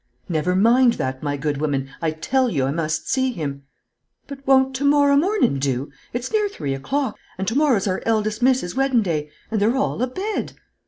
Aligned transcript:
"Never 0.27 0.55
mind 0.55 0.93
that, 0.93 1.21
my 1.21 1.37
good 1.37 1.57
woman; 1.61 1.91
I 2.01 2.09
tell 2.09 2.49
you 2.49 2.65
I 2.65 2.71
must 2.71 3.07
see 3.07 3.31
him." 3.33 3.65
"But 4.25 4.39
won't 4.47 4.75
to 4.77 4.83
morrow 4.83 5.15
mornin' 5.15 5.59
do? 5.59 5.91
It's 6.11 6.31
near 6.31 6.49
three 6.49 6.73
o'clock, 6.73 7.19
and 7.37 7.47
to 7.47 7.53
morrow's 7.55 7.85
our 7.85 8.01
eldest 8.03 8.41
miss's 8.41 8.73
weddin' 8.73 9.03
day; 9.03 9.29
and 9.51 9.61
they're 9.61 9.77
all 9.77 10.01
abed." 10.01 10.53